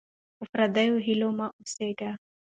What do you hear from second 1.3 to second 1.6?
مه